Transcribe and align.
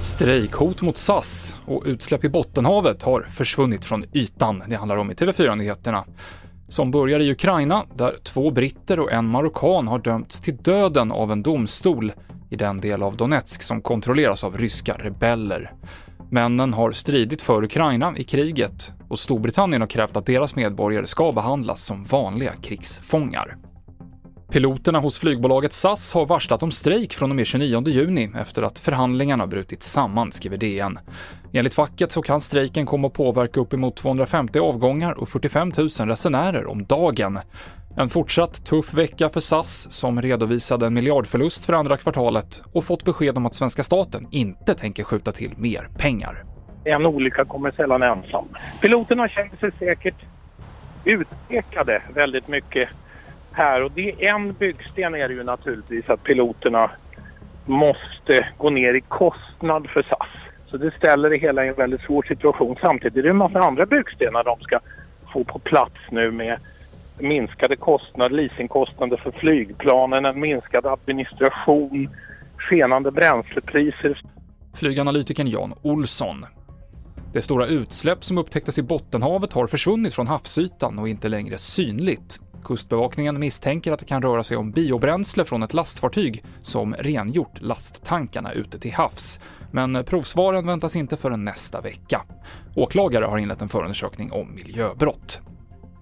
Strejkhot 0.00 0.82
mot 0.82 0.96
SAS 0.96 1.54
och 1.66 1.82
utsläpp 1.86 2.24
i 2.24 2.28
Bottenhavet 2.28 3.02
har 3.02 3.22
försvunnit 3.22 3.84
från 3.84 4.04
ytan. 4.12 4.62
Det 4.66 4.74
handlar 4.76 4.96
om 4.96 5.10
i 5.10 5.14
TV4-nyheterna. 5.14 6.04
Som 6.68 6.90
börjar 6.90 7.20
i 7.20 7.30
Ukraina, 7.30 7.84
där 7.94 8.16
två 8.22 8.50
britter 8.50 9.00
och 9.00 9.12
en 9.12 9.28
marockan 9.28 9.88
har 9.88 9.98
dömts 9.98 10.40
till 10.40 10.56
döden 10.56 11.12
av 11.12 11.32
en 11.32 11.42
domstol 11.42 12.12
i 12.50 12.56
den 12.56 12.80
del 12.80 13.02
av 13.02 13.16
Donetsk 13.16 13.62
som 13.62 13.82
kontrolleras 13.82 14.44
av 14.44 14.58
ryska 14.58 14.94
rebeller. 14.98 15.72
Männen 16.30 16.72
har 16.72 16.92
stridit 16.92 17.42
för 17.42 17.64
Ukraina 17.64 18.14
i 18.16 18.24
kriget 18.24 18.92
och 19.08 19.18
Storbritannien 19.18 19.82
har 19.82 19.88
krävt 19.88 20.16
att 20.16 20.26
deras 20.26 20.56
medborgare 20.56 21.06
ska 21.06 21.32
behandlas 21.32 21.84
som 21.84 22.04
vanliga 22.04 22.52
krigsfångar. 22.52 23.56
Piloterna 24.52 24.98
hos 24.98 25.18
flygbolaget 25.18 25.72
SAS 25.72 26.14
har 26.14 26.26
varslat 26.26 26.62
om 26.62 26.70
strejk 26.70 27.14
från 27.14 27.30
och 27.30 27.36
med 27.36 27.46
29 27.46 27.88
juni 27.88 28.30
efter 28.40 28.62
att 28.62 28.78
förhandlingarna 28.78 29.46
brutit 29.46 29.82
samman, 29.82 30.32
skriver 30.32 30.56
DN. 30.56 30.98
Enligt 31.52 31.74
facket 31.74 32.12
så 32.12 32.22
kan 32.22 32.40
strejken 32.40 32.86
komma 32.86 33.06
att 33.06 33.12
påverka 33.12 33.60
uppemot 33.60 33.96
250 33.96 34.58
avgångar 34.58 35.12
och 35.12 35.28
45 35.28 35.72
000 35.78 35.88
resenärer 35.88 36.66
om 36.66 36.84
dagen. 36.84 37.38
En 37.96 38.08
fortsatt 38.08 38.66
tuff 38.66 38.94
vecka 38.94 39.28
för 39.28 39.40
SAS 39.40 39.92
som 39.92 40.22
redovisade 40.22 40.86
en 40.86 40.94
miljardförlust 40.94 41.64
för 41.64 41.72
andra 41.72 41.96
kvartalet 41.96 42.62
och 42.72 42.84
fått 42.84 43.04
besked 43.04 43.36
om 43.36 43.46
att 43.46 43.54
svenska 43.54 43.82
staten 43.82 44.24
inte 44.30 44.74
tänker 44.74 45.02
skjuta 45.02 45.32
till 45.32 45.54
mer 45.56 45.88
pengar. 45.98 46.44
En 46.84 47.06
olycka 47.06 47.44
kommer 47.44 47.70
sällan 47.70 48.02
ensam. 48.02 48.48
Piloterna 48.80 49.28
känner 49.28 49.56
sig 49.56 49.70
säkert 49.78 50.16
utpekade 51.04 52.02
väldigt 52.14 52.48
mycket 52.48 52.88
här 53.52 53.82
och 53.84 53.92
det 53.92 54.10
är 54.10 54.34
en 54.34 54.52
byggsten 54.52 55.14
är 55.14 55.28
det 55.28 55.34
ju 55.34 55.44
naturligtvis 55.44 56.10
att 56.10 56.22
piloterna 56.22 56.90
måste 57.66 58.48
gå 58.58 58.70
ner 58.70 58.94
i 58.94 59.00
kostnad 59.00 59.88
för 59.88 60.02
SAS. 60.02 60.28
Så 60.70 60.76
det 60.76 60.94
ställer 60.98 61.30
det 61.30 61.36
hela 61.36 61.64
i 61.64 61.68
en 61.68 61.74
väldigt 61.74 62.00
svår 62.00 62.22
situation. 62.22 62.76
Samtidigt 62.80 63.16
är 63.16 63.22
det 63.22 63.30
en 63.30 63.36
massa 63.36 63.58
andra 63.58 63.86
byggstenar 63.86 64.44
de 64.44 64.60
ska 64.60 64.80
få 65.32 65.44
på 65.44 65.58
plats 65.58 65.96
nu 66.10 66.30
med 66.30 66.58
minskade 67.18 67.76
kostnader, 67.76 68.36
leasingkostnader 68.36 69.16
för 69.16 69.30
flygplanen, 69.30 70.24
en 70.24 70.40
minskad 70.40 70.86
administration, 70.86 72.08
skenande 72.56 73.10
bränslepriser. 73.10 74.22
Flyganalytikern 74.74 75.46
Jan 75.46 75.74
Olsson. 75.82 76.46
Det 77.32 77.42
stora 77.42 77.66
utsläpp 77.66 78.24
som 78.24 78.38
upptäcktes 78.38 78.78
i 78.78 78.82
Bottenhavet 78.82 79.52
har 79.52 79.66
försvunnit 79.66 80.14
från 80.14 80.26
havsytan 80.26 80.98
och 80.98 81.08
inte 81.08 81.28
längre 81.28 81.58
synligt. 81.58 82.47
Kustbevakningen 82.68 83.40
misstänker 83.40 83.92
att 83.92 83.98
det 83.98 84.04
kan 84.04 84.22
röra 84.22 84.44
sig 84.44 84.56
om 84.56 84.70
biobränsle 84.70 85.44
från 85.44 85.62
ett 85.62 85.74
lastfartyg 85.74 86.44
som 86.62 86.94
rengjort 86.94 87.60
lasttankarna 87.60 88.52
ute 88.52 88.78
till 88.78 88.94
havs. 88.94 89.40
Men 89.70 90.04
provsvaren 90.04 90.66
väntas 90.66 90.96
inte 90.96 91.16
förrän 91.16 91.44
nästa 91.44 91.80
vecka. 91.80 92.22
Åklagare 92.76 93.24
har 93.24 93.38
inlett 93.38 93.62
en 93.62 93.68
förundersökning 93.68 94.32
om 94.32 94.54
miljöbrott. 94.54 95.40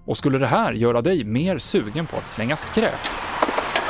Och 0.05 0.17
skulle 0.17 0.37
det 0.37 0.47
här 0.47 0.73
göra 0.73 1.01
dig 1.01 1.23
mer 1.23 1.57
sugen 1.57 2.05
på 2.05 2.17
att 2.17 2.29
slänga 2.29 2.57
skräp? 2.57 3.03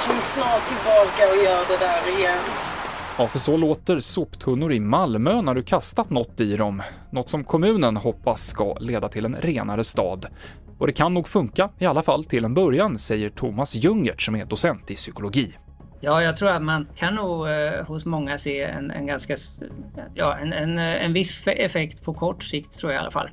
Kom 0.08 0.22
snart 0.22 0.68
tillbaka 0.68 1.32
och 1.32 1.44
gör 1.46 1.68
det 1.68 1.86
där 1.86 2.20
igen. 2.20 2.40
Ja, 3.18 3.28
för 3.28 3.40
så 3.40 3.58
låter 3.58 4.00
soptunnor 4.00 4.74
i 4.74 4.80
Malmö 4.80 5.42
när 5.42 5.56
du 5.56 5.64
kastat 5.64 6.10
något 6.10 6.42
i 6.42 6.58
dem. 6.58 6.84
Något 7.12 7.30
som 7.30 7.44
kommunen 7.44 7.98
hoppas 7.98 8.48
ska 8.48 8.78
leda 8.80 9.08
till 9.08 9.26
en 9.26 9.36
renare 9.36 9.84
stad. 9.84 10.26
Och 10.78 10.88
det 10.88 10.94
kan 10.94 11.14
nog 11.14 11.28
funka, 11.28 11.70
i 11.80 11.86
alla 11.86 12.04
fall 12.04 12.24
till 12.24 12.46
en 12.46 12.54
början, 12.54 13.00
säger 13.00 13.30
Thomas 13.30 13.76
Jungert 13.76 14.22
som 14.22 14.36
är 14.36 14.46
docent 14.46 14.92
i 14.92 14.96
psykologi. 14.96 15.58
Ja, 16.02 16.24
jag 16.24 16.38
tror 16.38 16.50
att 16.50 16.62
man 16.62 16.88
kan 16.96 17.16
nog 17.16 17.50
eh, 17.50 17.86
hos 17.88 18.06
många 18.06 18.38
se 18.38 18.62
en, 18.62 18.92
en 18.92 19.08
ganska, 19.08 19.36
ja, 20.14 20.38
en, 20.38 20.54
en, 20.54 20.80
en 20.80 21.14
viss 21.14 21.48
effekt 21.48 22.04
på 22.04 22.14
kort 22.14 22.44
sikt 22.44 22.80
tror 22.80 22.92
jag 22.92 23.00
i 23.00 23.02
alla 23.02 23.12
fall. 23.12 23.30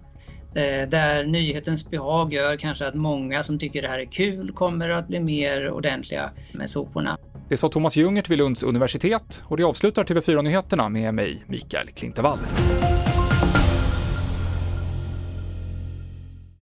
Eh, 0.54 0.88
där 0.88 1.25
nyhetens 1.25 1.91
behag 1.91 2.33
gör 2.33 2.56
kanske 2.56 2.87
att 2.87 2.94
många 2.94 3.43
som 3.43 3.59
tycker 3.59 3.83
det 3.83 3.88
här 3.88 3.99
är 3.99 4.04
kul 4.04 4.53
kommer 4.53 4.88
att 4.88 5.09
bli 5.09 5.21
mer 5.21 5.71
ordentliga 5.71 6.31
med 6.53 6.71
soporna. 6.71 7.19
Det 7.49 7.56
sa 7.56 7.69
Thomas 7.69 7.97
Jungert 7.97 8.31
vid 8.31 8.38
Lunds 8.38 8.62
universitet 8.62 9.43
och 9.44 9.56
det 9.56 9.65
avslutar 9.65 10.04
TV4-nyheterna 10.04 10.88
med 10.88 11.15
mig, 11.15 11.44
Mikael 11.47 11.88
Klintevall. 11.88 12.38